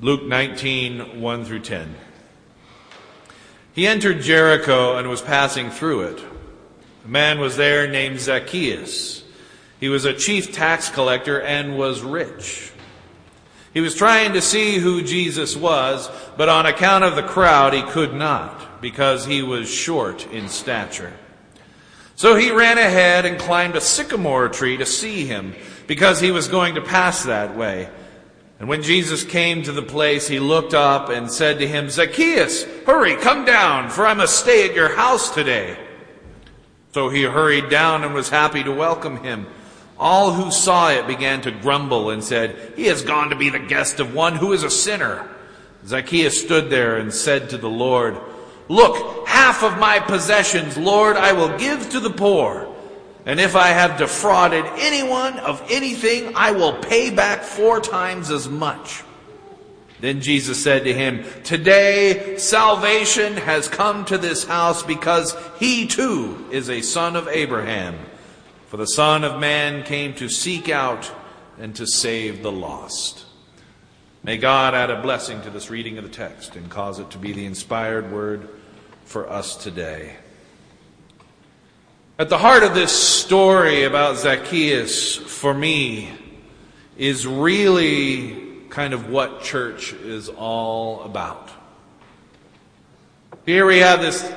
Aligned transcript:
Luke 0.00 0.22
19, 0.22 1.20
1 1.20 1.44
through 1.44 1.58
10. 1.58 1.92
He 3.72 3.84
entered 3.84 4.22
Jericho 4.22 4.96
and 4.96 5.08
was 5.08 5.20
passing 5.20 5.70
through 5.70 6.02
it. 6.02 6.22
A 7.04 7.08
man 7.08 7.40
was 7.40 7.56
there 7.56 7.88
named 7.88 8.20
Zacchaeus. 8.20 9.24
He 9.80 9.88
was 9.88 10.04
a 10.04 10.14
chief 10.14 10.52
tax 10.52 10.88
collector 10.88 11.40
and 11.40 11.76
was 11.76 12.02
rich. 12.02 12.70
He 13.74 13.80
was 13.80 13.96
trying 13.96 14.34
to 14.34 14.40
see 14.40 14.78
who 14.78 15.02
Jesus 15.02 15.56
was, 15.56 16.08
but 16.36 16.48
on 16.48 16.64
account 16.64 17.02
of 17.02 17.16
the 17.16 17.22
crowd, 17.24 17.74
he 17.74 17.82
could 17.82 18.14
not 18.14 18.80
because 18.80 19.24
he 19.24 19.42
was 19.42 19.68
short 19.68 20.28
in 20.32 20.48
stature. 20.48 21.12
So 22.14 22.36
he 22.36 22.52
ran 22.52 22.78
ahead 22.78 23.26
and 23.26 23.36
climbed 23.36 23.74
a 23.74 23.80
sycamore 23.80 24.48
tree 24.48 24.76
to 24.76 24.86
see 24.86 25.26
him 25.26 25.56
because 25.88 26.20
he 26.20 26.30
was 26.30 26.46
going 26.46 26.76
to 26.76 26.80
pass 26.82 27.24
that 27.24 27.56
way. 27.56 27.88
And 28.60 28.68
when 28.68 28.82
Jesus 28.82 29.22
came 29.22 29.62
to 29.62 29.72
the 29.72 29.82
place, 29.82 30.26
he 30.26 30.40
looked 30.40 30.74
up 30.74 31.10
and 31.10 31.30
said 31.30 31.60
to 31.60 31.68
him, 31.68 31.90
Zacchaeus, 31.90 32.64
hurry, 32.86 33.14
come 33.16 33.44
down, 33.44 33.88
for 33.88 34.06
I 34.06 34.14
must 34.14 34.38
stay 34.38 34.68
at 34.68 34.74
your 34.74 34.96
house 34.96 35.30
today. 35.30 35.76
So 36.92 37.08
he 37.08 37.22
hurried 37.22 37.70
down 37.70 38.02
and 38.02 38.14
was 38.14 38.28
happy 38.28 38.64
to 38.64 38.72
welcome 38.72 39.22
him. 39.22 39.46
All 39.98 40.32
who 40.32 40.50
saw 40.50 40.90
it 40.90 41.06
began 41.06 41.40
to 41.42 41.50
grumble 41.50 42.10
and 42.10 42.22
said, 42.22 42.72
He 42.76 42.86
has 42.86 43.02
gone 43.02 43.30
to 43.30 43.36
be 43.36 43.50
the 43.50 43.58
guest 43.58 44.00
of 44.00 44.14
one 44.14 44.34
who 44.34 44.52
is 44.52 44.62
a 44.64 44.70
sinner. 44.70 45.28
Zacchaeus 45.86 46.40
stood 46.40 46.70
there 46.70 46.96
and 46.96 47.12
said 47.12 47.50
to 47.50 47.58
the 47.58 47.70
Lord, 47.70 48.16
Look, 48.68 49.26
half 49.28 49.62
of 49.62 49.78
my 49.78 49.98
possessions, 50.00 50.76
Lord, 50.76 51.16
I 51.16 51.32
will 51.32 51.56
give 51.58 51.90
to 51.90 52.00
the 52.00 52.10
poor. 52.10 52.74
And 53.26 53.40
if 53.40 53.56
I 53.56 53.68
have 53.68 53.98
defrauded 53.98 54.64
anyone 54.78 55.38
of 55.38 55.62
anything, 55.70 56.32
I 56.34 56.52
will 56.52 56.74
pay 56.74 57.10
back 57.10 57.42
four 57.42 57.80
times 57.80 58.30
as 58.30 58.48
much. 58.48 59.02
Then 60.00 60.20
Jesus 60.20 60.62
said 60.62 60.84
to 60.84 60.94
him, 60.94 61.24
Today 61.42 62.36
salvation 62.38 63.36
has 63.36 63.68
come 63.68 64.04
to 64.06 64.16
this 64.16 64.44
house 64.44 64.82
because 64.82 65.36
he 65.58 65.86
too 65.86 66.46
is 66.52 66.70
a 66.70 66.82
son 66.82 67.16
of 67.16 67.26
Abraham. 67.28 67.98
For 68.68 68.76
the 68.76 68.86
Son 68.86 69.24
of 69.24 69.40
Man 69.40 69.82
came 69.82 70.14
to 70.16 70.28
seek 70.28 70.68
out 70.68 71.10
and 71.58 71.74
to 71.76 71.86
save 71.86 72.42
the 72.42 72.52
lost. 72.52 73.24
May 74.22 74.36
God 74.36 74.74
add 74.74 74.90
a 74.90 75.00
blessing 75.00 75.40
to 75.42 75.50
this 75.50 75.70
reading 75.70 75.96
of 75.96 76.04
the 76.04 76.10
text 76.10 76.54
and 76.54 76.70
cause 76.70 76.98
it 76.98 77.10
to 77.12 77.18
be 77.18 77.32
the 77.32 77.46
inspired 77.46 78.12
word 78.12 78.48
for 79.04 79.28
us 79.28 79.56
today. 79.56 80.16
At 82.20 82.28
the 82.28 82.38
heart 82.38 82.64
of 82.64 82.74
this 82.74 82.90
story 82.90 83.84
about 83.84 84.16
Zacchaeus, 84.16 85.14
for 85.14 85.54
me, 85.54 86.10
is 86.96 87.28
really 87.28 88.64
kind 88.70 88.92
of 88.92 89.08
what 89.08 89.42
church 89.42 89.92
is 89.92 90.28
all 90.28 91.04
about. 91.04 91.48
Here 93.46 93.64
we 93.64 93.78
have 93.78 94.00
this 94.00 94.28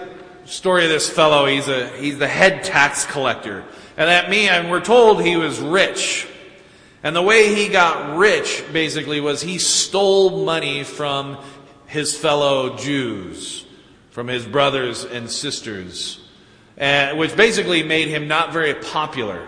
story 0.46 0.84
of 0.84 0.92
this 0.92 1.10
fellow. 1.10 1.48
He's 1.48 1.68
a, 1.68 1.88
he's 1.98 2.20
the 2.20 2.28
head 2.28 2.64
tax 2.64 3.04
collector. 3.06 3.66
And 3.98 4.08
that 4.08 4.30
means, 4.30 4.70
we're 4.70 4.80
told 4.80 5.24
he 5.24 5.36
was 5.36 5.60
rich. 5.60 6.28
And 7.02 7.16
the 7.16 7.24
way 7.24 7.56
he 7.56 7.68
got 7.68 8.16
rich, 8.16 8.64
basically, 8.72 9.22
was 9.22 9.42
he 9.42 9.58
stole 9.58 10.46
money 10.46 10.84
from 10.84 11.40
his 11.88 12.16
fellow 12.16 12.78
Jews 12.78 13.66
from 14.12 14.28
his 14.28 14.46
brothers 14.46 15.06
and 15.06 15.32
sisters, 15.32 16.20
uh, 16.82 17.14
which 17.16 17.36
basically 17.36 17.84
made 17.84 18.08
him 18.08 18.28
not 18.28 18.52
very 18.52 18.74
popular. 18.74 19.48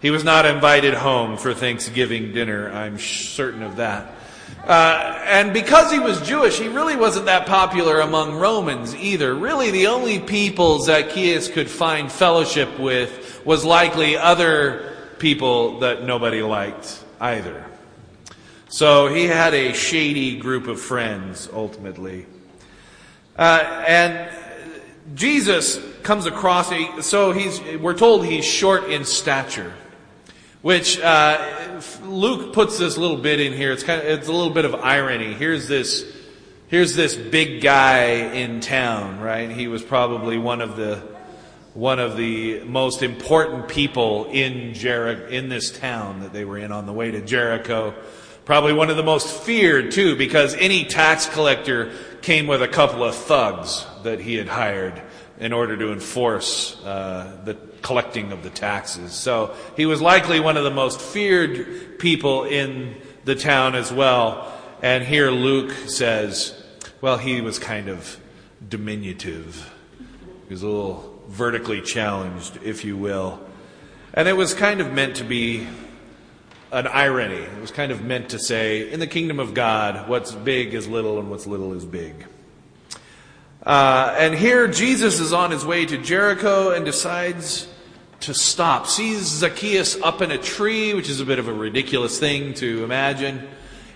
He 0.00 0.10
was 0.10 0.22
not 0.22 0.46
invited 0.46 0.94
home 0.94 1.36
for 1.36 1.52
Thanksgiving 1.52 2.32
dinner, 2.32 2.70
I'm 2.70 2.98
certain 2.98 3.64
of 3.64 3.76
that. 3.76 4.14
Uh, 4.64 5.22
and 5.26 5.52
because 5.52 5.90
he 5.90 5.98
was 5.98 6.20
Jewish, 6.20 6.58
he 6.58 6.68
really 6.68 6.94
wasn't 6.94 7.26
that 7.26 7.46
popular 7.46 8.00
among 8.00 8.36
Romans 8.36 8.94
either. 8.94 9.34
Really, 9.34 9.70
the 9.72 9.88
only 9.88 10.20
people 10.20 10.78
Zacchaeus 10.78 11.48
could 11.48 11.68
find 11.68 12.12
fellowship 12.12 12.78
with 12.78 13.42
was 13.44 13.64
likely 13.64 14.16
other 14.16 14.96
people 15.18 15.80
that 15.80 16.04
nobody 16.04 16.42
liked 16.42 17.02
either. 17.20 17.64
So 18.68 19.12
he 19.12 19.24
had 19.24 19.54
a 19.54 19.72
shady 19.72 20.38
group 20.38 20.68
of 20.68 20.80
friends, 20.80 21.48
ultimately. 21.52 22.26
Uh, 23.36 23.84
and 23.86 24.30
Jesus 25.14 25.80
comes 26.02 26.26
across, 26.26 26.72
so 27.06 27.32
he's, 27.32 27.60
we're 27.78 27.96
told 27.96 28.24
he's 28.26 28.44
short 28.44 28.90
in 28.90 29.04
stature, 29.04 29.72
which 30.62 31.00
uh, 31.00 31.80
Luke 32.04 32.52
puts 32.52 32.78
this 32.78 32.98
little 32.98 33.16
bit 33.16 33.40
in 33.40 33.52
here. 33.52 33.72
It's 33.72 33.82
kind 33.82 34.00
of, 34.00 34.06
it's 34.06 34.28
a 34.28 34.32
little 34.32 34.52
bit 34.52 34.64
of 34.64 34.74
irony. 34.74 35.34
Here's 35.34 35.68
this, 35.68 36.04
here's 36.68 36.94
this 36.94 37.14
big 37.16 37.62
guy 37.62 38.04
in 38.34 38.60
town, 38.60 39.20
right? 39.20 39.50
He 39.50 39.68
was 39.68 39.82
probably 39.82 40.36
one 40.36 40.60
of 40.60 40.76
the, 40.76 41.02
one 41.74 41.98
of 41.98 42.16
the 42.16 42.64
most 42.64 43.02
important 43.02 43.68
people 43.68 44.26
in 44.26 44.74
Jericho, 44.74 45.28
in 45.28 45.48
this 45.48 45.70
town 45.70 46.20
that 46.20 46.32
they 46.32 46.44
were 46.44 46.58
in 46.58 46.72
on 46.72 46.86
the 46.86 46.92
way 46.92 47.10
to 47.10 47.20
Jericho. 47.20 47.94
Probably 48.44 48.72
one 48.72 48.90
of 48.90 48.96
the 48.96 49.02
most 49.02 49.28
feared 49.28 49.92
too, 49.92 50.16
because 50.16 50.54
any 50.54 50.86
tax 50.86 51.26
collector 51.26 51.92
came 52.22 52.46
with 52.46 52.62
a 52.62 52.68
couple 52.68 53.04
of 53.04 53.14
thugs 53.14 53.86
that 54.02 54.20
he 54.20 54.36
had 54.36 54.48
hired 54.48 55.00
in 55.38 55.52
order 55.52 55.76
to 55.76 55.92
enforce 55.92 56.82
uh, 56.84 57.40
the 57.44 57.54
collecting 57.82 58.32
of 58.32 58.42
the 58.42 58.50
taxes. 58.50 59.12
So 59.12 59.54
he 59.76 59.86
was 59.86 60.00
likely 60.00 60.40
one 60.40 60.56
of 60.56 60.64
the 60.64 60.70
most 60.70 61.00
feared 61.00 61.98
people 61.98 62.44
in 62.44 62.96
the 63.24 63.34
town 63.34 63.74
as 63.74 63.92
well. 63.92 64.52
And 64.82 65.04
here 65.04 65.30
Luke 65.30 65.72
says, 65.88 66.60
well, 67.00 67.18
he 67.18 67.40
was 67.40 67.58
kind 67.58 67.88
of 67.88 68.20
diminutive. 68.68 69.72
He 70.48 70.54
was 70.54 70.62
a 70.62 70.66
little 70.66 71.22
vertically 71.28 71.82
challenged, 71.82 72.58
if 72.64 72.84
you 72.84 72.96
will. 72.96 73.40
And 74.14 74.26
it 74.26 74.36
was 74.36 74.54
kind 74.54 74.80
of 74.80 74.92
meant 74.92 75.16
to 75.16 75.24
be 75.24 75.66
an 76.70 76.86
irony. 76.86 77.36
It 77.36 77.60
was 77.60 77.70
kind 77.70 77.92
of 77.92 78.04
meant 78.04 78.30
to 78.30 78.38
say, 78.38 78.90
in 78.90 79.00
the 79.00 79.06
kingdom 79.06 79.40
of 79.40 79.54
God, 79.54 80.08
what's 80.08 80.32
big 80.32 80.74
is 80.74 80.86
little 80.86 81.18
and 81.18 81.30
what's 81.30 81.46
little 81.46 81.72
is 81.72 81.84
big. 81.84 82.26
Uh, 83.62 84.14
and 84.18 84.34
here 84.34 84.68
Jesus 84.68 85.20
is 85.20 85.32
on 85.32 85.50
his 85.50 85.64
way 85.64 85.84
to 85.86 85.98
Jericho 85.98 86.70
and 86.70 86.84
decides 86.84 87.68
to 88.20 88.34
stop. 88.34 88.86
Sees 88.86 89.22
Zacchaeus 89.22 90.00
up 90.02 90.22
in 90.22 90.30
a 90.30 90.38
tree, 90.38 90.94
which 90.94 91.08
is 91.08 91.20
a 91.20 91.24
bit 91.24 91.38
of 91.38 91.48
a 91.48 91.52
ridiculous 91.52 92.18
thing 92.18 92.54
to 92.54 92.84
imagine, 92.84 93.48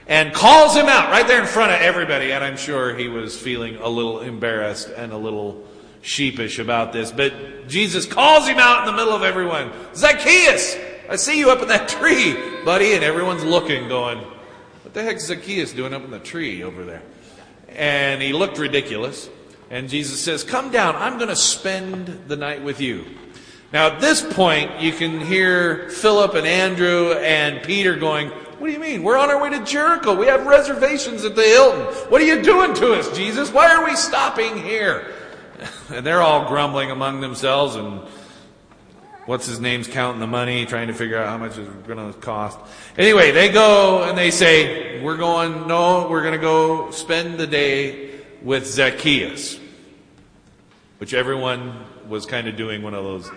and 0.07 0.33
calls 0.33 0.75
him 0.75 0.87
out 0.87 1.11
right 1.11 1.27
there 1.27 1.41
in 1.41 1.47
front 1.47 1.73
of 1.73 1.81
everybody. 1.81 2.33
And 2.33 2.43
I'm 2.43 2.57
sure 2.57 2.95
he 2.95 3.09
was 3.09 3.39
feeling 3.39 3.77
a 3.77 3.89
little 3.89 4.21
embarrassed 4.21 4.89
and 4.89 5.13
a 5.13 5.17
little 5.17 5.65
sheepish 6.03 6.59
about 6.59 6.93
this. 6.93 7.11
But 7.11 7.69
Jesus 7.69 8.07
calls 8.07 8.47
him 8.47 8.59
out 8.59 8.81
in 8.81 8.87
the 8.87 9.01
middle 9.01 9.15
of 9.15 9.23
everyone 9.23 9.71
Zacchaeus! 9.95 10.77
I 11.09 11.17
see 11.17 11.39
you 11.39 11.51
up 11.51 11.63
in 11.63 11.69
that 11.69 11.89
tree, 12.01 12.33
buddy. 12.65 12.95
And 12.95 13.05
everyone's 13.05 13.45
looking, 13.45 13.89
going, 13.89 14.19
What 14.19 14.95
the 14.95 15.03
heck's 15.03 15.27
Zacchaeus 15.27 15.73
doing 15.73 15.95
up 15.95 16.05
in 16.05 16.11
the 16.11 16.19
tree 16.19 16.63
over 16.63 16.85
there? 16.85 17.03
And 17.69 18.21
he 18.23 18.33
looked 18.33 18.59
ridiculous. 18.59 19.29
And 19.71 19.89
Jesus 19.89 20.21
says, 20.21 20.45
Come 20.45 20.71
down. 20.71 20.97
I'm 20.97 21.17
going 21.17 21.29
to 21.29 21.37
spend 21.37 22.25
the 22.29 22.37
night 22.37 22.63
with 22.63 22.81
you. 22.81 23.05
Now, 23.73 23.87
at 23.87 24.01
this 24.01 24.21
point, 24.21 24.81
you 24.81 24.93
can 24.93 25.19
hear 25.21 25.89
Philip 25.89 26.35
and 26.35 26.47
Andrew 26.47 27.13
and 27.13 27.63
Peter 27.63 27.97
going, 27.97 28.29
What 28.29 28.67
do 28.67 28.73
you 28.73 28.79
mean? 28.79 29.03
We're 29.03 29.17
on 29.17 29.31
our 29.31 29.43
way 29.43 29.51
to 29.51 29.65
Jericho. 29.65 30.15
We 30.15 30.27
have 30.27 30.47
reservations 30.47 31.25
at 31.25 31.35
the 31.35 31.43
Hilton. 31.43 31.81
What 32.11 32.21
are 32.21 32.27
you 32.27 32.43
doing 32.43 32.75
to 32.75 32.93
us, 32.93 33.17
Jesus? 33.17 33.51
Why 33.51 33.75
are 33.75 33.85
we 33.85 33.97
stopping 33.97 34.63
here? 34.63 35.13
And 35.93 36.07
they're 36.07 36.23
all 36.23 36.49
grumbling 36.49 36.91
among 36.91 37.21
themselves 37.21 37.77
and 37.77 38.01
what's 39.27 39.47
his 39.47 39.61
name's 39.61 39.89
counting 39.89 40.21
the 40.21 40.27
money, 40.27 40.67
trying 40.67 40.89
to 40.89 40.95
figure 40.95 41.19
out 41.19 41.29
how 41.29 41.39
much 41.39 41.57
it's 41.57 41.69
going 41.87 42.13
to 42.13 42.19
cost. 42.19 42.59
Anyway, 42.99 43.31
they 43.31 43.49
go 43.49 44.05
and 44.05 44.19
they 44.19 44.31
say, 44.31 45.01
we're 45.03 45.17
going, 45.17 45.67
no, 45.67 46.09
we're 46.09 46.23
going 46.23 46.35
to 46.35 46.41
go 46.41 46.91
spend 46.91 47.39
the 47.39 47.47
day 47.47 48.21
with 48.43 48.67
Zacchaeus. 48.67 49.59
Which 50.99 51.15
everyone 51.15 51.85
was 52.09 52.27
kind 52.27 52.49
of 52.49 52.57
doing 52.57 52.83
one 52.83 52.95
of 52.95 53.05
those. 53.05 53.31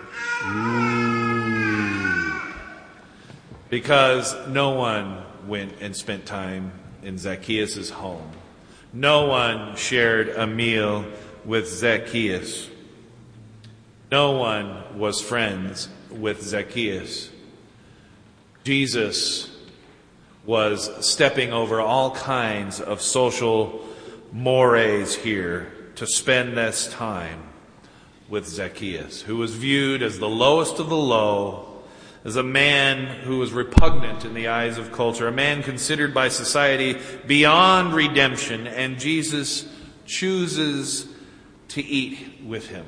Because 3.70 4.34
no 4.48 4.70
one 4.70 5.22
went 5.46 5.74
and 5.80 5.94
spent 5.94 6.26
time 6.26 6.72
in 7.02 7.18
Zacchaeus' 7.18 7.90
home. 7.90 8.30
No 8.92 9.26
one 9.26 9.76
shared 9.76 10.28
a 10.30 10.46
meal 10.46 11.04
with 11.44 11.68
Zacchaeus. 11.68 12.68
No 14.10 14.32
one 14.32 14.98
was 14.98 15.20
friends 15.20 15.88
with 16.10 16.40
Zacchaeus. 16.42 17.28
Jesus 18.62 19.50
was 20.44 21.04
stepping 21.04 21.52
over 21.52 21.80
all 21.80 22.12
kinds 22.12 22.80
of 22.80 23.02
social 23.02 23.84
mores 24.32 25.16
here 25.16 25.72
to 25.96 26.06
spend 26.06 26.56
this 26.56 26.88
time 26.92 27.42
with 28.28 28.46
Zacchaeus, 28.46 29.22
who 29.22 29.38
was 29.38 29.54
viewed 29.54 30.02
as 30.02 30.18
the 30.18 30.28
lowest 30.28 30.78
of 30.78 30.88
the 30.88 30.96
low, 30.96 31.82
as 32.24 32.36
a 32.36 32.42
man 32.42 33.06
who 33.22 33.38
was 33.38 33.52
repugnant 33.52 34.24
in 34.24 34.34
the 34.34 34.48
eyes 34.48 34.78
of 34.78 34.92
culture, 34.92 35.26
a 35.26 35.32
man 35.32 35.62
considered 35.62 36.12
by 36.12 36.28
society 36.28 36.96
beyond 37.26 37.92
redemption, 37.92 38.66
and 38.66 38.98
Jesus 38.98 39.68
chooses 40.06 41.08
to 41.68 41.84
eat 41.84 42.42
with 42.44 42.68
him. 42.68 42.84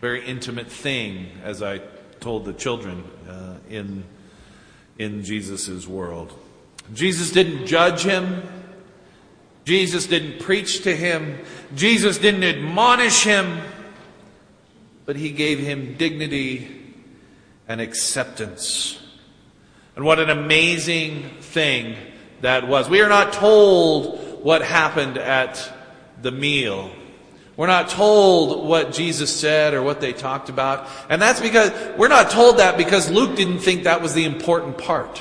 Very 0.00 0.24
intimate 0.24 0.68
thing, 0.68 1.26
as 1.42 1.62
I 1.62 1.80
told 2.20 2.44
the 2.44 2.52
children 2.52 3.04
uh, 3.28 3.56
in, 3.68 4.04
in 4.96 5.24
Jesus' 5.24 5.86
world. 5.86 6.32
Jesus 6.94 7.32
didn't 7.32 7.66
judge 7.66 8.02
him. 8.02 8.42
Jesus 9.64 10.06
didn't 10.06 10.40
preach 10.40 10.82
to 10.84 10.94
him. 10.94 11.38
Jesus 11.74 12.18
didn't 12.18 12.44
admonish 12.44 13.24
him. 13.24 13.60
But 15.04 15.16
he 15.16 15.30
gave 15.30 15.58
him 15.58 15.94
dignity 15.94 16.94
and 17.66 17.80
acceptance. 17.80 19.00
And 19.96 20.04
what 20.04 20.20
an 20.20 20.30
amazing 20.30 21.28
thing 21.40 21.96
that 22.40 22.68
was. 22.68 22.88
We 22.88 23.00
are 23.00 23.08
not 23.08 23.32
told 23.32 24.44
what 24.44 24.62
happened 24.62 25.18
at 25.18 25.70
the 26.22 26.30
meal. 26.30 26.92
We're 27.58 27.66
not 27.66 27.88
told 27.88 28.68
what 28.68 28.92
Jesus 28.92 29.34
said 29.34 29.74
or 29.74 29.82
what 29.82 30.00
they 30.00 30.12
talked 30.12 30.48
about. 30.48 30.88
And 31.10 31.20
that's 31.20 31.40
because 31.40 31.72
we're 31.96 32.06
not 32.06 32.30
told 32.30 32.58
that 32.58 32.76
because 32.76 33.10
Luke 33.10 33.34
didn't 33.34 33.58
think 33.58 33.82
that 33.82 34.00
was 34.00 34.14
the 34.14 34.24
important 34.24 34.78
part. 34.78 35.18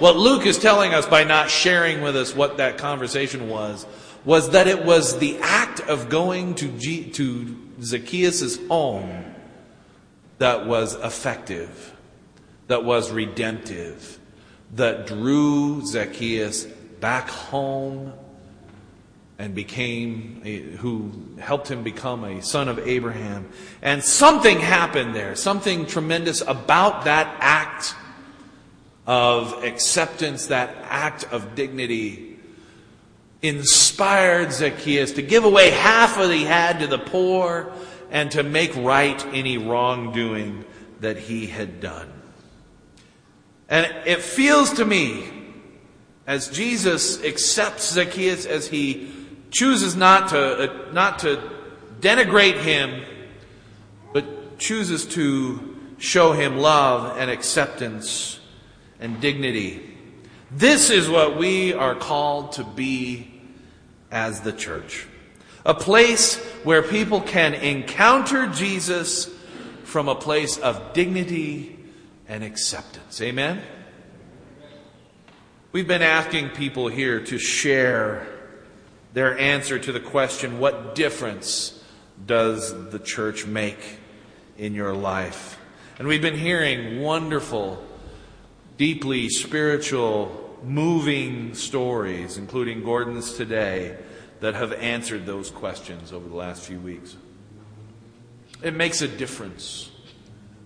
What 0.00 0.16
Luke 0.16 0.44
is 0.44 0.58
telling 0.58 0.92
us 0.92 1.06
by 1.06 1.24
not 1.24 1.48
sharing 1.48 2.02
with 2.02 2.14
us 2.14 2.36
what 2.36 2.58
that 2.58 2.76
conversation 2.76 3.48
was, 3.48 3.86
was 4.22 4.50
that 4.50 4.66
it 4.66 4.84
was 4.84 5.18
the 5.18 5.38
act 5.38 5.80
of 5.80 6.10
going 6.10 6.56
to, 6.56 6.68
G- 6.72 7.08
to 7.12 7.56
Zacchaeus' 7.80 8.58
home 8.66 9.24
that 10.36 10.66
was 10.66 10.94
effective, 10.94 11.96
that 12.66 12.84
was 12.84 13.10
redemptive, 13.10 14.18
that 14.74 15.06
drew 15.06 15.86
Zacchaeus 15.86 16.64
back 17.00 17.30
home 17.30 18.12
and 19.40 19.54
became 19.54 20.42
a, 20.44 20.60
who 20.60 21.10
helped 21.38 21.70
him 21.70 21.82
become 21.82 22.24
a 22.24 22.42
son 22.42 22.68
of 22.68 22.78
Abraham. 22.80 23.48
And 23.80 24.04
something 24.04 24.60
happened 24.60 25.14
there, 25.14 25.34
something 25.34 25.86
tremendous 25.86 26.42
about 26.42 27.06
that 27.06 27.34
act 27.40 27.94
of 29.06 29.64
acceptance, 29.64 30.48
that 30.48 30.76
act 30.82 31.24
of 31.32 31.54
dignity, 31.54 32.38
inspired 33.40 34.52
Zacchaeus 34.52 35.12
to 35.12 35.22
give 35.22 35.46
away 35.46 35.70
half 35.70 36.18
of 36.18 36.28
what 36.28 36.36
he 36.36 36.44
had 36.44 36.80
to 36.80 36.86
the 36.86 36.98
poor 36.98 37.72
and 38.10 38.30
to 38.32 38.42
make 38.42 38.76
right 38.76 39.24
any 39.32 39.56
wrongdoing 39.56 40.66
that 41.00 41.16
he 41.16 41.46
had 41.46 41.80
done. 41.80 42.12
And 43.70 43.86
it 44.04 44.20
feels 44.20 44.74
to 44.74 44.84
me, 44.84 45.32
as 46.26 46.50
Jesus 46.50 47.24
accepts 47.24 47.90
Zacchaeus 47.94 48.44
as 48.44 48.66
he 48.66 49.16
chooses 49.50 49.96
not 49.96 50.30
to, 50.30 50.38
uh, 50.38 50.92
not 50.92 51.20
to 51.20 51.42
denigrate 52.00 52.58
him, 52.58 53.04
but 54.12 54.58
chooses 54.58 55.06
to 55.06 55.76
show 55.98 56.32
him 56.32 56.56
love 56.58 57.18
and 57.18 57.30
acceptance 57.30 58.40
and 59.00 59.20
dignity. 59.20 59.86
This 60.50 60.90
is 60.90 61.08
what 61.08 61.36
we 61.36 61.72
are 61.72 61.94
called 61.94 62.52
to 62.52 62.64
be 62.64 63.40
as 64.10 64.40
the 64.40 64.52
church. 64.52 65.06
A 65.64 65.74
place 65.74 66.36
where 66.64 66.82
people 66.82 67.20
can 67.20 67.54
encounter 67.54 68.46
Jesus 68.48 69.28
from 69.84 70.08
a 70.08 70.14
place 70.14 70.58
of 70.58 70.92
dignity 70.92 71.78
and 72.28 72.42
acceptance. 72.42 73.20
Amen? 73.20 73.60
We've 75.72 75.86
been 75.86 76.02
asking 76.02 76.50
people 76.50 76.88
here 76.88 77.20
to 77.26 77.38
share 77.38 78.39
their 79.12 79.38
answer 79.38 79.78
to 79.78 79.92
the 79.92 80.00
question 80.00 80.58
what 80.58 80.94
difference 80.94 81.82
does 82.26 82.90
the 82.90 82.98
church 82.98 83.46
make 83.46 83.98
in 84.58 84.74
your 84.74 84.94
life? 84.94 85.58
And 85.98 86.08
we've 86.08 86.22
been 86.22 86.38
hearing 86.38 87.00
wonderful 87.00 87.84
deeply 88.76 89.28
spiritual, 89.28 90.58
moving 90.64 91.54
stories, 91.54 92.38
including 92.38 92.82
Gordon's 92.82 93.34
today, 93.34 93.98
that 94.40 94.54
have 94.54 94.72
answered 94.72 95.26
those 95.26 95.50
questions 95.50 96.14
over 96.14 96.26
the 96.26 96.34
last 96.34 96.62
few 96.62 96.78
weeks. 96.78 97.16
It 98.62 98.74
makes 98.74 99.02
a 99.02 99.08
difference. 99.08 99.90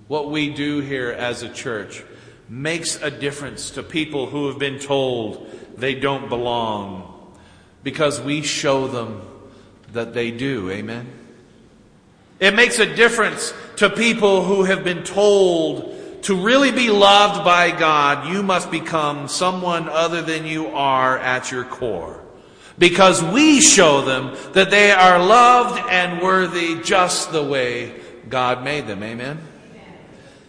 What 0.06 0.30
we 0.30 0.50
do 0.50 0.80
here 0.80 1.10
as 1.10 1.42
a 1.42 1.48
church 1.48 2.04
makes 2.48 3.02
a 3.02 3.10
difference 3.10 3.70
to 3.72 3.82
people 3.82 4.26
who 4.26 4.46
have 4.48 4.60
been 4.60 4.78
told 4.78 5.50
they 5.76 5.94
don't 5.94 6.28
belong 6.28 7.13
because 7.84 8.20
we 8.20 8.42
show 8.42 8.88
them 8.88 9.22
that 9.92 10.12
they 10.12 10.32
do. 10.32 10.70
Amen? 10.70 11.06
It 12.40 12.54
makes 12.54 12.80
a 12.80 12.92
difference 12.96 13.54
to 13.76 13.88
people 13.88 14.42
who 14.42 14.64
have 14.64 14.82
been 14.82 15.04
told 15.04 16.22
to 16.22 16.34
really 16.34 16.72
be 16.72 16.88
loved 16.88 17.44
by 17.44 17.70
God, 17.70 18.32
you 18.32 18.42
must 18.42 18.70
become 18.70 19.28
someone 19.28 19.88
other 19.88 20.22
than 20.22 20.46
you 20.46 20.68
are 20.68 21.18
at 21.18 21.52
your 21.52 21.64
core. 21.64 22.18
Because 22.78 23.22
we 23.22 23.60
show 23.60 24.00
them 24.00 24.34
that 24.52 24.70
they 24.70 24.90
are 24.90 25.24
loved 25.24 25.78
and 25.90 26.22
worthy 26.22 26.80
just 26.82 27.30
the 27.30 27.42
way 27.42 27.94
God 28.28 28.64
made 28.64 28.86
them. 28.86 29.02
Amen? 29.02 29.38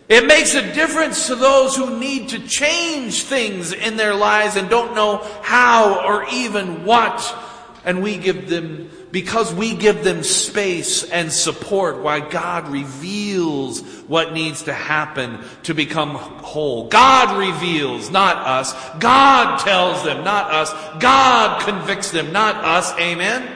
It 0.08 0.28
makes 0.28 0.54
a 0.54 0.74
difference 0.74 1.28
to 1.28 1.36
those 1.36 1.76
who 1.76 2.00
need 2.00 2.30
to 2.30 2.40
change 2.40 3.24
things 3.24 3.74
in 3.74 3.98
their 3.98 4.14
lives 4.14 4.56
and 4.56 4.70
don't 4.70 4.94
know 4.94 5.18
how 5.42 6.06
or 6.06 6.28
even 6.32 6.86
what. 6.86 7.36
And 7.84 8.04
we 8.04 8.18
give 8.18 8.50
them 8.50 8.90
because 9.12 9.54
we 9.54 9.74
give 9.74 10.04
them 10.04 10.24
space 10.24 11.10
and 11.10 11.32
support 11.32 12.00
why 12.00 12.20
God 12.20 12.68
reveals 12.68 13.80
what 14.08 14.34
needs 14.34 14.64
to 14.64 14.74
happen 14.74 15.40
to 15.64 15.74
become 15.74 16.16
whole. 16.16 16.90
God 16.90 17.38
reveals, 17.38 18.12
not 18.12 18.36
us. 18.36 18.74
God 19.00 19.60
tells 19.60 20.04
them, 20.04 20.24
not 20.26 20.52
us. 20.52 20.74
God 21.00 21.62
convicts 21.62 22.12
them, 22.12 22.34
not 22.34 22.56
us. 22.58 22.92
Amen? 23.00 23.50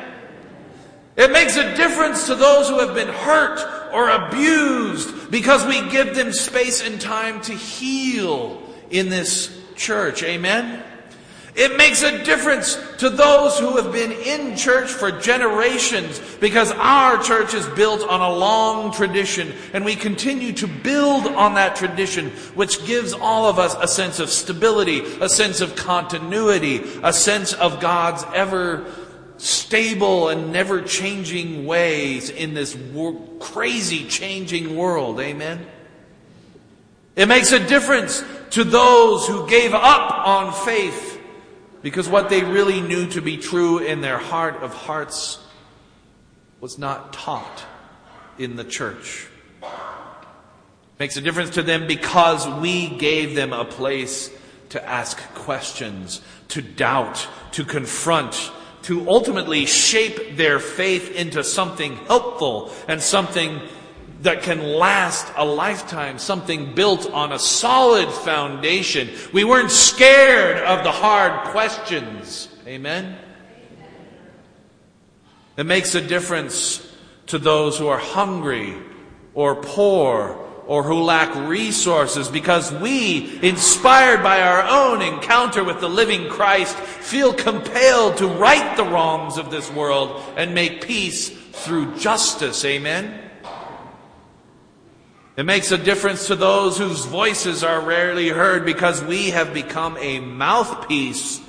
It 1.17 1.31
makes 1.31 1.57
a 1.57 1.75
difference 1.75 2.27
to 2.27 2.35
those 2.35 2.69
who 2.69 2.79
have 2.79 2.95
been 2.95 3.09
hurt 3.09 3.78
or 3.93 4.09
abused 4.09 5.31
because 5.31 5.65
we 5.65 5.87
give 5.89 6.15
them 6.15 6.33
space 6.33 6.81
and 6.81 6.99
time 6.99 7.41
to 7.41 7.53
heal 7.53 8.61
in 8.89 9.09
this 9.09 9.55
church. 9.75 10.23
Amen? 10.23 10.83
It 11.55 11.75
makes 11.77 12.03
a 12.03 12.23
difference 12.23 12.77
to 12.99 13.09
those 13.09 13.59
who 13.59 13.75
have 13.75 13.91
been 13.91 14.11
in 14.11 14.55
church 14.55 14.89
for 14.91 15.11
generations 15.11 16.21
because 16.39 16.71
our 16.71 17.21
church 17.21 17.53
is 17.53 17.65
built 17.67 18.07
on 18.07 18.21
a 18.21 18.31
long 18.31 18.93
tradition 18.93 19.51
and 19.73 19.83
we 19.83 19.95
continue 19.95 20.53
to 20.53 20.67
build 20.67 21.27
on 21.27 21.55
that 21.55 21.75
tradition, 21.75 22.29
which 22.55 22.85
gives 22.85 23.13
all 23.13 23.47
of 23.47 23.59
us 23.59 23.75
a 23.81 23.87
sense 23.87 24.19
of 24.19 24.29
stability, 24.29 25.01
a 25.19 25.27
sense 25.27 25.59
of 25.59 25.75
continuity, 25.75 26.81
a 27.03 27.11
sense 27.11 27.51
of 27.51 27.81
God's 27.81 28.23
ever 28.33 28.85
stable 29.39 30.29
and 30.29 30.51
never 30.51 30.81
changing 30.81 31.65
ways 31.65 32.29
in 32.29 32.53
this 32.53 32.77
crazy 33.39 34.07
changing 34.07 34.75
world. 34.75 35.19
Amen. 35.19 35.65
It 37.15 37.27
makes 37.27 37.51
a 37.51 37.59
difference 37.59 38.23
to 38.51 38.63
those 38.63 39.27
who 39.27 39.49
gave 39.49 39.73
up 39.73 40.27
on 40.27 40.53
faith 40.53 41.19
because 41.81 42.09
what 42.09 42.29
they 42.29 42.43
really 42.43 42.81
knew 42.81 43.07
to 43.07 43.21
be 43.21 43.37
true 43.37 43.79
in 43.79 44.01
their 44.01 44.17
heart 44.17 44.57
of 44.57 44.73
hearts 44.73 45.39
was 46.59 46.77
not 46.77 47.13
taught 47.13 47.63
in 48.37 48.55
the 48.55 48.63
church. 48.63 49.27
Makes 50.99 51.15
a 51.15 51.21
difference 51.21 51.51
to 51.51 51.63
them 51.63 51.87
because 51.87 52.47
we 52.61 52.89
gave 52.89 53.35
them 53.35 53.53
a 53.53 53.63
place 53.63 54.29
to 54.69 54.85
ask 54.85 55.17
questions, 55.33 56.21
to 56.49 56.61
doubt, 56.61 57.27
to 57.53 57.63
confront, 57.63 58.51
to 58.83 59.09
ultimately 59.09 59.65
shape 59.65 60.37
their 60.37 60.59
faith 60.59 61.15
into 61.15 61.43
something 61.43 61.95
helpful 62.07 62.71
and 62.87 63.01
something 63.01 63.61
that 64.21 64.43
can 64.43 64.61
last 64.61 65.31
a 65.37 65.45
lifetime, 65.45 66.19
something 66.19 66.75
built 66.75 67.09
on 67.11 67.31
a 67.31 67.39
solid 67.39 68.09
foundation. 68.09 69.09
We 69.31 69.43
weren't 69.43 69.71
scared 69.71 70.57
of 70.57 70.83
the 70.83 70.91
hard 70.91 71.47
questions. 71.49 72.49
Amen? 72.67 73.17
It 75.55 75.65
makes 75.65 75.95
a 75.95 76.01
difference 76.01 76.85
to 77.27 77.37
those 77.37 77.77
who 77.77 77.87
are 77.87 77.97
hungry 77.97 78.75
or 79.33 79.55
poor 79.55 80.48
or 80.69 80.83
who 80.83 81.01
lack 81.01 81.33
resources 81.49 82.29
because 82.29 82.71
we, 82.73 83.39
inspired 83.41 84.21
by 84.21 84.39
our 84.43 84.61
own 84.69 85.01
encounter 85.01 85.63
with 85.63 85.81
the 85.81 85.89
living 85.89 86.29
Christ, 86.29 86.77
feel 86.77 87.33
compelled 87.33 88.17
to 88.17 88.27
right 88.27 88.77
the 88.77 88.83
wrongs 88.83 89.39
of 89.39 89.49
this 89.49 89.71
world 89.71 90.21
and 90.37 90.53
make 90.53 90.85
peace 90.85 91.29
through 91.29 91.97
justice. 91.97 92.63
Amen? 92.65 93.19
It 95.35 95.43
makes 95.43 95.71
a 95.71 95.77
difference 95.77 96.27
to 96.27 96.35
those 96.35 96.77
whose 96.77 97.03
voices 97.03 97.63
are 97.63 97.81
rarely 97.81 98.29
heard 98.29 98.63
because 98.63 99.03
we 99.03 99.31
have 99.31 99.55
become 99.55 99.97
a 99.97 100.19
mouthpiece 100.19 101.41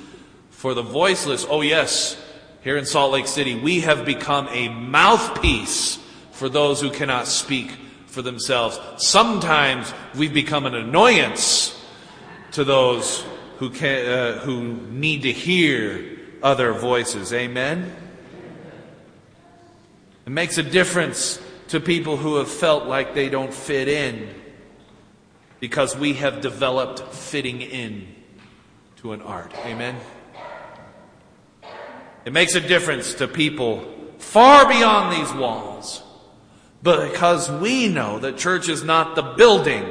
for 0.49 0.73
the 0.73 0.81
voiceless. 0.81 1.45
Oh, 1.47 1.61
yes, 1.61 2.19
here 2.63 2.75
in 2.75 2.87
Salt 2.87 3.11
Lake 3.11 3.27
City, 3.27 3.53
we 3.53 3.81
have 3.81 4.03
become 4.03 4.47
a 4.49 4.69
mouthpiece 4.69 5.99
for 6.31 6.49
those 6.49 6.81
who 6.81 6.89
cannot 6.89 7.27
speak 7.27 7.69
for 8.11 8.21
themselves. 8.21 8.77
Sometimes 8.97 9.91
we've 10.15 10.33
become 10.33 10.65
an 10.65 10.75
annoyance 10.75 11.77
to 12.51 12.65
those 12.65 13.23
who, 13.57 13.69
can, 13.69 14.05
uh, 14.05 14.39
who 14.39 14.73
need 14.91 15.21
to 15.23 15.31
hear 15.31 16.19
other 16.43 16.73
voices. 16.73 17.31
Amen? 17.31 17.95
It 20.25 20.29
makes 20.29 20.57
a 20.57 20.63
difference 20.63 21.41
to 21.69 21.79
people 21.79 22.17
who 22.17 22.35
have 22.35 22.49
felt 22.49 22.85
like 22.85 23.15
they 23.15 23.29
don't 23.29 23.53
fit 23.53 23.87
in 23.87 24.29
because 25.61 25.95
we 25.95 26.13
have 26.15 26.41
developed 26.41 26.99
fitting 27.13 27.61
in 27.61 28.13
to 28.97 29.13
an 29.13 29.21
art. 29.21 29.53
Amen? 29.65 29.95
It 32.25 32.33
makes 32.33 32.55
a 32.55 32.61
difference 32.61 33.13
to 33.15 33.27
people 33.27 33.85
far 34.17 34.67
beyond 34.67 35.15
these 35.15 35.33
walls 35.33 36.03
because 36.83 37.49
we 37.51 37.87
know 37.87 38.19
that 38.19 38.37
church 38.37 38.69
is 38.69 38.83
not 38.83 39.15
the 39.15 39.21
building, 39.21 39.85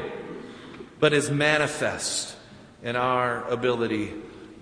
but 0.98 1.12
is 1.12 1.30
manifest 1.30 2.36
in 2.82 2.96
our 2.96 3.44
ability 3.48 4.12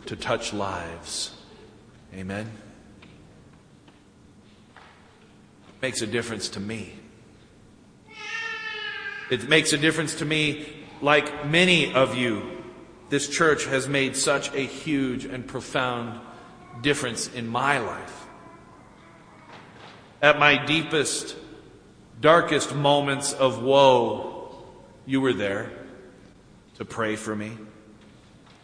to 0.06 0.16
touch 0.16 0.52
lives. 0.52 1.35
Amen? 2.14 2.50
Makes 5.80 6.02
a 6.02 6.06
difference 6.06 6.49
to 6.50 6.61
me. 6.61 6.94
It 9.30 9.49
makes 9.49 9.73
a 9.73 9.78
difference 9.78 10.16
to 10.16 10.25
me, 10.25 10.66
like 11.00 11.47
many 11.47 11.92
of 11.92 12.14
you. 12.16 12.62
This 13.11 13.28
church 13.28 13.64
has 13.66 13.88
made 13.88 14.16
such 14.16 14.52
a 14.54 14.61
huge 14.61 15.25
and 15.25 15.47
profound 15.47 16.20
difference 16.82 17.28
in 17.28 17.47
my 17.47 17.78
life. 17.78 18.26
At 20.20 20.38
my 20.38 20.64
deepest, 20.64 21.37
darkest 22.21 22.75
moments 22.75 23.33
of 23.33 23.63
woe, 23.63 24.57
you 25.07 25.21
were 25.21 25.33
there 25.33 25.71
to 26.77 26.85
pray 26.85 27.17
for 27.17 27.35
me, 27.35 27.53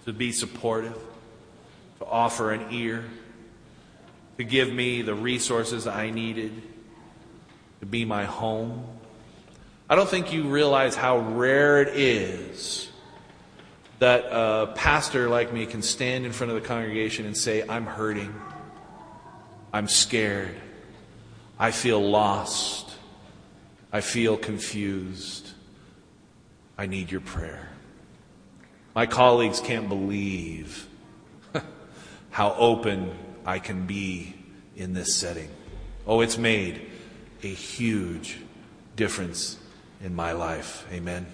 to 0.04 0.12
be 0.12 0.32
supportive, 0.32 0.96
to 1.98 2.04
offer 2.06 2.52
an 2.52 2.72
ear, 2.72 3.04
to 4.36 4.44
give 4.44 4.72
me 4.72 5.02
the 5.02 5.14
resources 5.14 5.86
I 5.86 6.10
needed, 6.10 6.52
to 7.80 7.86
be 7.86 8.04
my 8.04 8.24
home. 8.24 8.84
I 9.88 9.94
don't 9.96 10.08
think 10.08 10.32
you 10.32 10.44
realize 10.44 10.96
how 10.96 11.18
rare 11.18 11.82
it 11.82 11.88
is 11.88 12.88
that 13.98 14.24
a 14.30 14.72
pastor 14.74 15.28
like 15.28 15.52
me 15.52 15.66
can 15.66 15.82
stand 15.82 16.26
in 16.26 16.32
front 16.32 16.52
of 16.52 16.60
the 16.60 16.66
congregation 16.66 17.26
and 17.26 17.36
say, 17.36 17.64
I'm 17.68 17.86
hurting. 17.86 18.34
I'm 19.72 19.88
scared. 19.88 20.54
I 21.58 21.70
feel 21.70 22.00
lost. 22.00 22.93
I 23.94 24.00
feel 24.00 24.36
confused. 24.36 25.52
I 26.76 26.86
need 26.86 27.12
your 27.12 27.20
prayer. 27.20 27.68
My 28.92 29.06
colleagues 29.06 29.60
can't 29.60 29.88
believe 29.88 30.88
how 32.30 32.54
open 32.54 33.16
I 33.46 33.60
can 33.60 33.86
be 33.86 34.34
in 34.74 34.94
this 34.94 35.14
setting. 35.14 35.48
Oh, 36.08 36.22
it's 36.22 36.36
made 36.36 36.90
a 37.44 37.46
huge 37.46 38.38
difference 38.96 39.58
in 40.02 40.12
my 40.12 40.32
life. 40.32 40.84
Amen. 40.90 41.24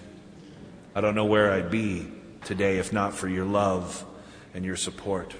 I 0.93 1.01
don't 1.01 1.15
know 1.15 1.25
where 1.25 1.51
I'd 1.51 1.71
be 1.71 2.11
today 2.45 2.77
if 2.77 2.93
not 2.93 3.15
for 3.15 3.27
your 3.27 3.45
love 3.45 4.05
and 4.53 4.63
your 4.63 4.75
support. 4.75 5.33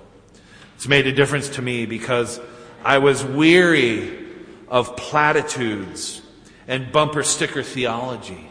It's 0.76 0.88
made 0.88 1.06
a 1.06 1.12
difference 1.12 1.50
to 1.50 1.62
me 1.62 1.86
because 1.86 2.42
I 2.84 2.98
was 2.98 3.24
weary 3.24 4.26
of 4.68 4.96
platitudes 4.98 6.21
and 6.72 6.92
bumper 6.92 7.22
sticker 7.22 7.62
theology. 7.62 8.50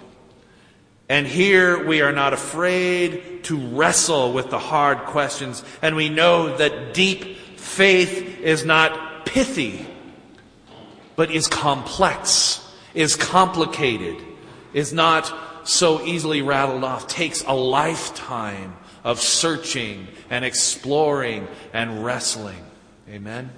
And 1.08 1.26
here 1.26 1.84
we 1.84 2.02
are 2.02 2.12
not 2.12 2.34
afraid 2.34 3.42
to 3.44 3.56
wrestle 3.56 4.32
with 4.32 4.50
the 4.50 4.58
hard 4.58 4.98
questions, 5.06 5.64
and 5.82 5.96
we 5.96 6.10
know 6.10 6.56
that 6.58 6.94
deep 6.94 7.38
faith 7.56 8.40
is 8.40 8.64
not 8.64 9.24
pithy, 9.24 9.86
but 11.16 11.30
is 11.30 11.48
complex, 11.48 12.64
is 12.94 13.16
complicated 13.16 14.16
is 14.72 14.92
not 14.92 15.32
so 15.64 16.02
easily 16.02 16.42
rattled 16.42 16.84
off, 16.84 17.06
takes 17.06 17.42
a 17.44 17.52
lifetime 17.52 18.76
of 19.02 19.18
searching 19.18 20.06
and 20.28 20.44
exploring 20.44 21.48
and 21.72 22.04
wrestling. 22.04 22.64
Amen? 23.08 23.50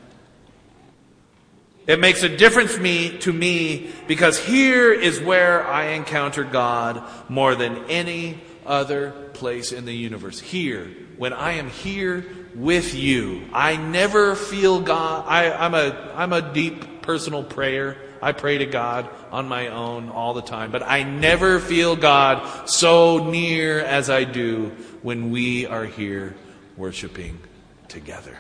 It 1.86 1.98
makes 1.98 2.22
a 2.22 2.28
difference 2.28 2.78
me, 2.78 3.18
to 3.18 3.32
me 3.32 3.90
because 4.06 4.38
here 4.38 4.92
is 4.92 5.20
where 5.20 5.66
I 5.66 5.86
encounter 5.90 6.44
God 6.44 7.02
more 7.28 7.54
than 7.54 7.86
any 7.86 8.40
other 8.64 9.10
place 9.34 9.72
in 9.72 9.84
the 9.84 9.94
universe. 9.94 10.38
Here, 10.38 10.86
when 11.16 11.32
I 11.32 11.52
am 11.52 11.68
here 11.68 12.24
with 12.54 12.94
you, 12.94 13.42
I 13.52 13.76
never 13.76 14.36
feel 14.36 14.80
God. 14.80 15.24
I, 15.26 15.50
I'm, 15.52 15.74
a, 15.74 16.12
I'm 16.14 16.32
a 16.32 16.52
deep 16.52 17.02
personal 17.02 17.42
prayer. 17.42 17.96
I 18.20 18.30
pray 18.30 18.58
to 18.58 18.66
God 18.66 19.08
on 19.32 19.48
my 19.48 19.68
own 19.68 20.08
all 20.08 20.34
the 20.34 20.42
time, 20.42 20.70
but 20.70 20.84
I 20.84 21.02
never 21.02 21.58
feel 21.58 21.96
God 21.96 22.68
so 22.68 23.28
near 23.28 23.80
as 23.80 24.08
I 24.08 24.22
do 24.22 24.70
when 25.02 25.32
we 25.32 25.66
are 25.66 25.84
here 25.84 26.36
worshiping 26.76 27.40
together. 27.88 28.38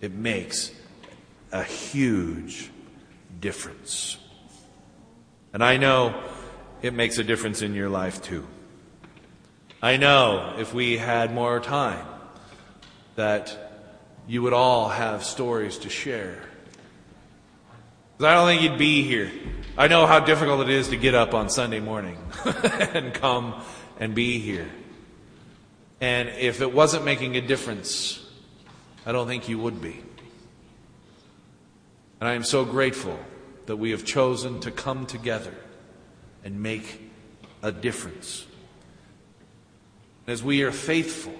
It 0.00 0.12
makes 0.12 0.72
a 1.52 1.62
huge 1.62 2.70
difference. 3.40 4.18
And 5.52 5.62
I 5.64 5.76
know 5.76 6.22
it 6.82 6.92
makes 6.92 7.18
a 7.18 7.24
difference 7.24 7.62
in 7.62 7.74
your 7.74 7.88
life 7.88 8.22
too. 8.22 8.46
I 9.82 9.96
know 9.96 10.56
if 10.58 10.74
we 10.74 10.96
had 10.96 11.32
more 11.32 11.60
time 11.60 12.06
that 13.14 13.84
you 14.26 14.42
would 14.42 14.52
all 14.52 14.88
have 14.88 15.24
stories 15.24 15.78
to 15.78 15.88
share 15.88 16.42
I 18.18 18.32
don't 18.32 18.46
think 18.46 18.62
you'd 18.62 18.78
be 18.78 19.02
here. 19.02 19.30
I 19.76 19.88
know 19.88 20.06
how 20.06 20.20
difficult 20.20 20.62
it 20.62 20.70
is 20.70 20.88
to 20.88 20.96
get 20.96 21.14
up 21.14 21.34
on 21.34 21.50
Sunday 21.50 21.80
morning 21.80 22.16
and 22.94 23.12
come 23.12 23.62
and 24.00 24.14
be 24.14 24.38
here. 24.38 24.70
And 26.00 26.30
if 26.30 26.62
it 26.62 26.72
wasn't 26.72 27.04
making 27.04 27.36
a 27.36 27.42
difference, 27.42 28.24
I 29.04 29.12
don't 29.12 29.26
think 29.26 29.50
you 29.50 29.58
would 29.58 29.82
be. 29.82 30.02
And 32.20 32.28
I 32.28 32.34
am 32.34 32.44
so 32.44 32.64
grateful 32.64 33.18
that 33.66 33.76
we 33.76 33.90
have 33.90 34.04
chosen 34.04 34.60
to 34.60 34.70
come 34.70 35.06
together 35.06 35.54
and 36.44 36.62
make 36.62 37.10
a 37.62 37.72
difference. 37.72 38.46
As 40.26 40.42
we 40.42 40.62
are 40.62 40.72
faithful, 40.72 41.34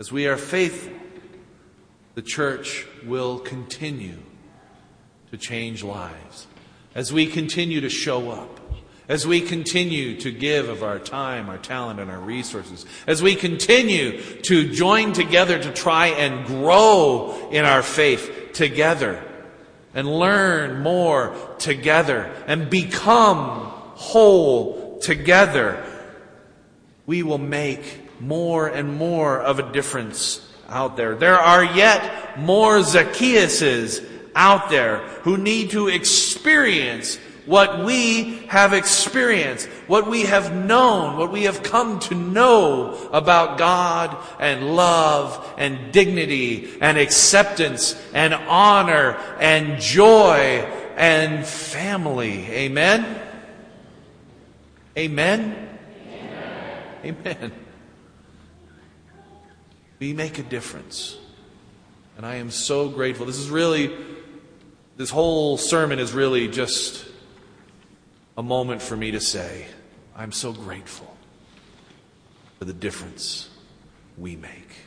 as 0.00 0.10
we 0.10 0.26
are 0.26 0.36
faithful, 0.36 0.92
the 2.14 2.22
church 2.22 2.86
will 3.04 3.38
continue 3.38 4.18
to 5.30 5.36
change 5.36 5.84
lives. 5.84 6.46
As 6.94 7.12
we 7.12 7.26
continue 7.26 7.82
to 7.82 7.90
show 7.90 8.30
up, 8.30 8.60
as 9.08 9.26
we 9.26 9.40
continue 9.40 10.18
to 10.20 10.32
give 10.32 10.68
of 10.68 10.82
our 10.82 10.98
time, 10.98 11.48
our 11.48 11.58
talent, 11.58 12.00
and 12.00 12.10
our 12.10 12.18
resources, 12.18 12.86
as 13.06 13.22
we 13.22 13.36
continue 13.36 14.20
to 14.42 14.72
join 14.72 15.12
together 15.12 15.58
to 15.58 15.72
try 15.72 16.08
and 16.08 16.46
grow 16.46 17.50
in 17.50 17.64
our 17.64 17.82
faith 17.82 18.45
together, 18.56 19.22
and 19.94 20.08
learn 20.08 20.82
more 20.82 21.36
together, 21.58 22.32
and 22.46 22.68
become 22.68 23.72
whole 23.94 24.98
together, 25.00 25.84
we 27.06 27.22
will 27.22 27.38
make 27.38 28.20
more 28.20 28.66
and 28.66 28.96
more 28.96 29.38
of 29.38 29.58
a 29.58 29.72
difference 29.72 30.40
out 30.68 30.96
there. 30.96 31.14
There 31.14 31.38
are 31.38 31.64
yet 31.64 32.38
more 32.38 32.78
Zacchaeuses 32.78 34.04
out 34.34 34.70
there 34.70 34.98
who 35.22 35.36
need 35.36 35.70
to 35.70 35.88
experience 35.88 37.18
what 37.46 37.84
we 37.84 38.34
have 38.48 38.72
experienced, 38.72 39.68
what 39.86 40.08
we 40.08 40.22
have 40.22 40.54
known, 40.54 41.16
what 41.16 41.32
we 41.32 41.44
have 41.44 41.62
come 41.62 42.00
to 42.00 42.14
know 42.14 43.08
about 43.12 43.56
God 43.56 44.16
and 44.38 44.76
love 44.76 45.54
and 45.56 45.92
dignity 45.92 46.76
and 46.80 46.98
acceptance 46.98 48.00
and 48.12 48.34
honor 48.34 49.16
and 49.38 49.80
joy 49.80 50.68
and 50.96 51.46
family. 51.46 52.46
Amen? 52.46 53.22
Amen? 54.98 55.68
Amen. 57.04 57.52
We 59.98 60.12
make 60.12 60.38
a 60.38 60.42
difference. 60.42 61.16
And 62.16 62.26
I 62.26 62.36
am 62.36 62.50
so 62.50 62.88
grateful. 62.88 63.26
This 63.26 63.38
is 63.38 63.50
really 63.50 63.94
this 64.96 65.10
whole 65.10 65.58
sermon 65.58 65.98
is 65.98 66.12
really 66.12 66.48
just 66.48 67.04
a 68.36 68.42
moment 68.42 68.82
for 68.82 68.96
me 68.96 69.12
to 69.12 69.20
say, 69.20 69.66
I'm 70.14 70.32
so 70.32 70.52
grateful 70.52 71.16
for 72.58 72.64
the 72.66 72.72
difference 72.72 73.48
we 74.18 74.36
make. 74.36 74.85